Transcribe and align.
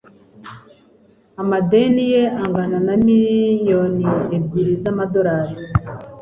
Amadeni 1.41 2.03
ye 2.13 2.23
angana 2.41 2.77
na 2.87 2.95
miliyoni 3.05 4.07
ebyiri 4.37 4.73
z'amadolari 4.81 5.55